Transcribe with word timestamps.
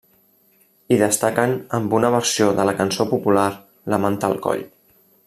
Hi 0.93 0.97
destaquen 1.01 1.53
amb 1.79 1.93
una 1.99 2.11
versió 2.17 2.47
de 2.61 2.67
la 2.71 2.75
cançó 2.83 3.07
popular 3.15 3.47
La 3.95 4.01
manta 4.07 4.31
al 4.33 4.39
coll. 4.49 4.65